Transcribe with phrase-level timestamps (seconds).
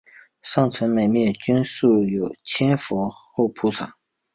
[0.41, 3.97] 上层每面均塑有千佛或菩萨。